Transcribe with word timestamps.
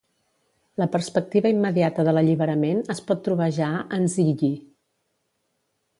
La 0.81 0.87
perspectiva 0.95 1.51
immediata 1.55 2.07
de 2.09 2.15
l'alliberament 2.17 2.81
es 2.95 3.03
pot 3.11 3.23
trobar 3.29 3.51
ja 3.61 3.71
en 3.99 4.11
Zhìyì. 4.15 4.51